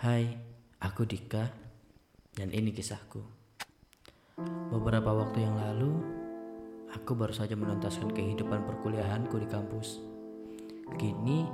Hai, 0.00 0.32
aku 0.80 1.04
Dika 1.04 1.44
dan 2.32 2.48
ini 2.56 2.72
kisahku. 2.72 3.20
Beberapa 4.72 5.12
waktu 5.12 5.44
yang 5.44 5.60
lalu, 5.60 5.92
aku 6.88 7.12
baru 7.12 7.36
saja 7.36 7.52
menuntaskan 7.52 8.08
kehidupan 8.08 8.64
perkuliahanku 8.64 9.36
di 9.36 9.44
kampus. 9.44 10.00
Kini, 10.96 11.44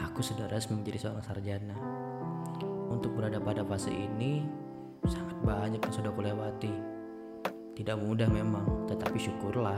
aku 0.00 0.24
sudah 0.24 0.48
resmi 0.48 0.80
menjadi 0.80 0.96
seorang 1.12 1.20
sarjana. 1.20 1.76
Untuk 2.88 3.12
berada 3.12 3.36
pada 3.36 3.60
fase 3.68 3.92
ini, 3.92 4.48
sangat 5.04 5.36
banyak 5.44 5.84
yang 5.84 5.92
sudah 5.92 6.08
kulewati. 6.16 6.72
Tidak 7.76 8.00
mudah 8.00 8.32
memang, 8.32 8.88
tetapi 8.88 9.20
syukurlah 9.20 9.76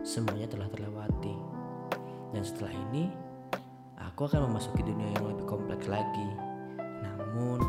semuanya 0.00 0.48
telah 0.48 0.72
terlewati. 0.72 1.36
Dan 2.32 2.40
setelah 2.40 2.72
ini, 2.88 3.12
aku 4.00 4.24
akan 4.24 4.48
memasuki 4.48 4.80
dunia 4.80 5.12
yang 5.12 5.28
lebih 5.28 5.44
kompleks 5.44 5.92
lagi. 5.92 6.47
Namun, 7.38 7.62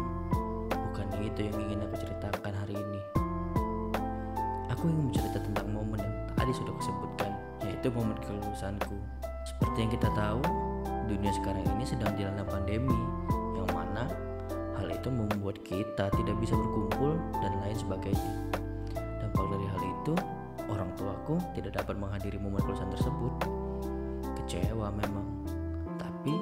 bukan 0.74 1.08
itu 1.22 1.46
yang 1.46 1.58
ingin 1.62 1.86
aku 1.86 2.02
ceritakan 2.02 2.54
hari 2.58 2.74
ini. 2.74 3.02
Aku 4.74 4.90
ingin 4.90 5.14
bercerita 5.14 5.38
tentang 5.46 5.70
momen 5.70 6.02
yang 6.02 6.26
tadi 6.34 6.50
sudah 6.58 6.74
kusebutkan, 6.74 7.38
yaitu 7.62 7.94
momen 7.94 8.18
kelulusanku. 8.26 8.98
Seperti 9.46 9.78
yang 9.86 9.92
kita 9.94 10.10
tahu, 10.18 10.42
dunia 11.06 11.30
sekarang 11.38 11.62
ini 11.78 11.86
sedang 11.86 12.18
dilanda 12.18 12.42
pandemi, 12.50 12.98
yang 13.54 13.70
mana 13.70 14.10
hal 14.82 14.90
itu 14.90 15.14
membuat 15.14 15.62
kita 15.62 16.10
tidak 16.18 16.36
bisa 16.42 16.58
berkumpul 16.58 17.22
dan 17.38 17.54
lain 17.62 17.78
sebagainya. 17.78 18.34
Dampak 19.22 19.54
dari 19.54 19.70
hal 19.70 19.82
itu, 19.86 20.14
orang 20.66 20.90
tuaku 20.98 21.38
tidak 21.54 21.78
dapat 21.78 21.94
menghadiri 21.94 22.42
momen 22.42 22.58
kelulusan 22.66 22.90
tersebut. 22.90 23.34
Kecewa 24.34 24.90
memang, 24.98 25.30
tapi 26.02 26.34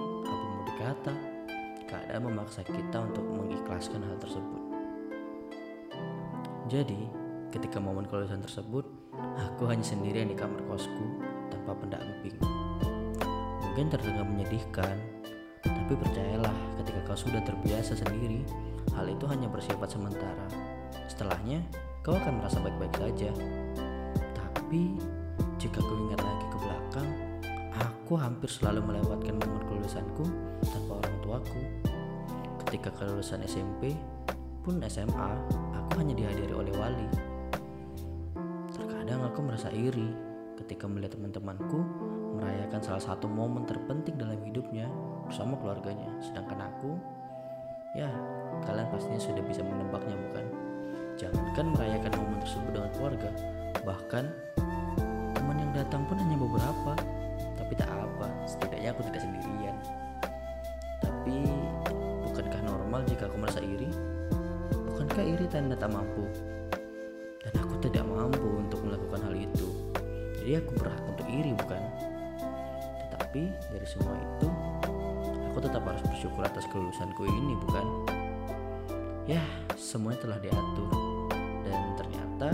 keadaan 1.88 2.28
memaksa 2.28 2.62
kita 2.68 3.00
untuk 3.00 3.24
mengikhlaskan 3.24 4.04
hal 4.04 4.20
tersebut. 4.20 4.62
Jadi, 6.68 7.08
ketika 7.50 7.80
momen 7.80 8.04
kelulusan 8.04 8.44
tersebut, 8.44 8.84
aku 9.40 9.72
hanya 9.72 9.88
sendirian 9.88 10.28
di 10.28 10.36
kamar 10.36 10.60
kosku 10.68 11.24
tanpa 11.48 11.72
pendamping. 11.80 12.36
Mungkin 13.64 13.88
terdengar 13.88 14.28
menyedihkan, 14.28 15.00
tapi 15.64 15.96
percayalah 15.96 16.52
ketika 16.84 17.00
kau 17.08 17.16
sudah 17.16 17.40
terbiasa 17.40 17.96
sendiri, 17.96 18.44
hal 18.92 19.08
itu 19.08 19.24
hanya 19.32 19.48
bersifat 19.48 19.88
sementara. 19.88 20.48
Setelahnya, 21.08 21.64
kau 22.04 22.20
akan 22.20 22.44
merasa 22.44 22.60
baik-baik 22.60 23.00
saja. 23.00 23.32
Tapi, 24.36 25.00
jika 25.56 25.80
kau 25.80 25.98
ingat 26.12 26.20
lagi 26.20 26.46
ke 26.52 26.58
belakang, 26.60 27.10
aku 27.80 28.20
hampir 28.20 28.52
selalu 28.52 28.84
melewatkan 28.84 29.40
momen 29.40 29.64
kelulusanku 29.72 30.47
tuaku. 31.38 31.62
Ketika 32.66 32.90
kelulusan 32.98 33.46
SMP 33.46 33.94
pun 34.66 34.82
SMA, 34.90 35.30
aku 35.78 36.02
hanya 36.02 36.18
dihadiri 36.18 36.54
oleh 36.58 36.74
wali. 36.74 37.08
Terkadang 38.74 39.22
aku 39.24 39.40
merasa 39.46 39.70
iri 39.70 40.12
ketika 40.58 40.90
melihat 40.90 41.16
teman-temanku 41.16 41.80
merayakan 42.42 42.82
salah 42.82 43.04
satu 43.14 43.30
momen 43.30 43.70
terpenting 43.70 44.18
dalam 44.18 44.42
hidupnya 44.42 44.90
bersama 45.30 45.54
keluarganya, 45.62 46.10
sedangkan 46.20 46.66
aku, 46.74 46.98
ya 47.94 48.10
kalian 48.66 48.90
pastinya 48.90 49.22
sudah 49.22 49.44
bisa 49.46 49.62
menebaknya 49.62 50.18
bukan? 50.18 50.46
Jangankan 51.18 51.66
merayakan 51.74 52.12
momen 52.18 52.38
tersebut 52.42 52.72
dengan 52.74 52.92
keluarga, 52.98 53.30
bahkan 53.86 54.26
teman 55.38 55.58
yang 55.62 55.72
datang 55.74 56.02
pun 56.10 56.18
hanya 56.18 56.38
beberapa. 56.38 56.94
Tapi 57.58 57.74
tak 57.78 57.90
apa, 57.90 58.28
setidaknya 58.48 58.90
aku 58.96 59.02
tidak 59.12 59.27
aku 63.28 63.38
merasa 63.38 63.60
iri? 63.60 63.92
Bukankah 64.72 65.24
iri 65.24 65.46
tanda 65.52 65.76
tak 65.76 65.92
mampu? 65.92 66.26
Dan 67.44 67.54
aku 67.60 67.76
tidak 67.84 68.08
mampu 68.08 68.48
untuk 68.60 68.82
melakukan 68.88 69.22
hal 69.28 69.36
itu. 69.36 69.68
Jadi 70.40 70.52
aku 70.64 70.72
berhak 70.80 71.04
untuk 71.04 71.28
iri 71.28 71.52
bukan? 71.54 71.84
Tetapi 73.08 73.44
dari 73.76 73.88
semua 73.88 74.16
itu, 74.16 74.48
aku 75.52 75.60
tetap 75.60 75.84
harus 75.84 76.04
bersyukur 76.08 76.42
atas 76.44 76.66
kelulusanku 76.72 77.24
ini 77.28 77.54
bukan? 77.68 77.86
Ya, 79.28 79.44
semuanya 79.76 80.24
telah 80.24 80.40
diatur. 80.40 80.92
Dan 81.68 81.82
ternyata 82.00 82.48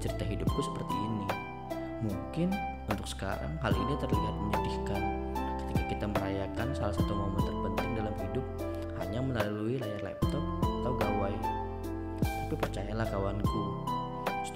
cerita 0.00 0.24
hidupku 0.24 0.60
seperti 0.64 0.96
ini. 0.96 1.28
Mungkin 2.00 2.48
untuk 2.88 3.04
sekarang 3.04 3.52
hal 3.60 3.76
ini 3.76 3.94
terlihat 4.00 4.34
menyedihkan 4.40 5.02
ketika 5.60 5.82
kita 5.92 6.06
merayakan 6.08 6.68
salah 6.72 6.96
satu 6.96 7.09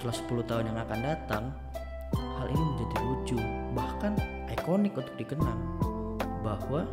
setelah 0.05 0.45
10 0.45 0.49
tahun 0.53 0.65
yang 0.69 0.79
akan 0.85 0.99
datang, 1.01 1.43
hal 2.13 2.47
ini 2.53 2.61
menjadi 2.61 2.97
lucu, 3.01 3.37
bahkan 3.73 4.13
ikonik 4.53 4.93
untuk 4.93 5.17
dikenang. 5.17 5.57
Bahwa 6.45 6.85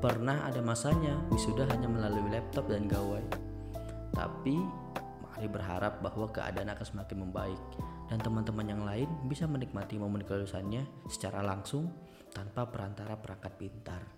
pernah 0.00 0.48
ada 0.48 0.64
masanya 0.64 1.20
wisuda 1.28 1.68
hanya 1.68 1.92
melalui 1.92 2.32
laptop 2.32 2.72
dan 2.72 2.88
gawai. 2.88 3.20
Tapi 4.16 4.56
mari 5.28 5.44
berharap 5.44 6.00
bahwa 6.00 6.24
keadaan 6.32 6.72
akan 6.72 6.86
semakin 6.88 7.20
membaik 7.20 7.60
dan 8.08 8.16
teman-teman 8.24 8.64
yang 8.64 8.80
lain 8.80 9.12
bisa 9.28 9.44
menikmati 9.44 10.00
momen 10.00 10.24
kelulusannya 10.24 10.88
secara 11.12 11.44
langsung 11.44 11.92
tanpa 12.32 12.64
perantara 12.64 13.12
perangkat 13.20 13.60
pintar. 13.60 14.08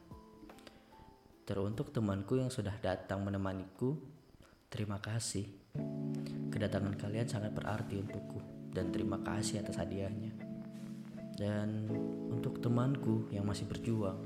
Teruntuk 1.43 1.91
temanku 1.91 2.39
yang 2.39 2.47
sudah 2.47 2.79
datang 2.79 3.27
menemaniku, 3.27 3.99
terima 4.71 5.03
kasih. 5.03 5.64
Kedatangan 6.55 6.95
kalian 6.95 7.27
sangat 7.27 7.51
berarti 7.51 7.99
untukku 7.99 8.39
dan 8.71 8.95
terima 8.95 9.19
kasih 9.23 9.63
atas 9.63 9.79
hadiahnya. 9.79 10.31
Dan 11.35 11.91
untuk 12.31 12.63
temanku 12.63 13.27
yang 13.35 13.43
masih 13.43 13.67
berjuang, 13.67 14.23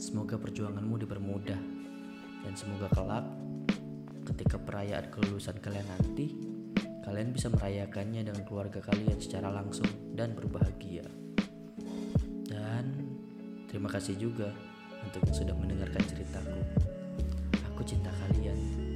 semoga 0.00 0.40
perjuanganmu 0.40 1.04
dipermudah 1.04 1.60
dan 2.44 2.52
semoga 2.56 2.88
kelak 2.96 3.28
ketika 4.24 4.56
perayaan 4.56 5.12
kelulusan 5.12 5.60
kalian 5.60 5.84
nanti, 5.84 6.32
kalian 7.04 7.36
bisa 7.36 7.52
merayakannya 7.52 8.24
dengan 8.24 8.42
keluarga 8.48 8.80
kalian 8.80 9.20
secara 9.20 9.52
langsung 9.52 9.88
dan 10.16 10.32
berbahagia. 10.32 11.04
Dan 12.48 12.84
terima 13.68 13.92
kasih 13.92 14.16
juga 14.16 14.48
untuk 15.04 15.20
yang 15.28 15.36
sudah 15.36 15.54
mendengarkan 15.54 16.02
ceritaku. 16.08 16.60
Aku 17.68 17.84
cinta 17.84 18.08
kalian. 18.24 18.93